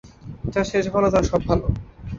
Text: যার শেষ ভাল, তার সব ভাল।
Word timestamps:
যার 0.45 0.65
শেষ 0.71 0.85
ভাল, 0.87 1.07
তার 1.13 1.23
সব 1.23 1.41
ভাল। 1.47 1.59